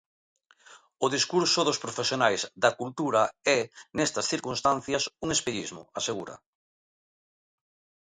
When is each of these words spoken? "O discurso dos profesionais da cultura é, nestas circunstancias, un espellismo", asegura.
"O 1.05 1.07
discurso 1.15 1.59
dos 1.67 1.81
profesionais 1.85 2.41
da 2.63 2.75
cultura 2.79 3.21
é, 3.57 3.59
nestas 3.97 4.29
circunstancias, 4.33 5.03
un 5.23 5.29
espellismo", 5.37 5.81
asegura. 5.99 6.35